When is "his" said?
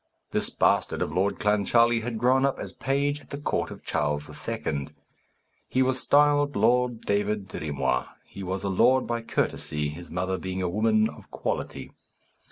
9.89-10.09